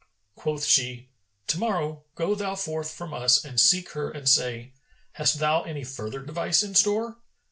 [0.33, 1.09] Quoth she,
[1.45, 4.73] "To morrow go thou forth from us and seek her and say,
[5.11, 7.17] 'Hast thou any further device in store?'